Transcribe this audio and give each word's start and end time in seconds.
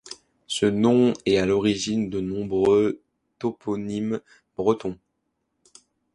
Ce 0.47 0.65
nom 0.65 1.13
est 1.27 1.37
à 1.37 1.45
l'origine 1.45 2.09
de 2.09 2.19
nombreux 2.19 3.03
toponymes 3.37 4.19
bretons. 4.57 4.97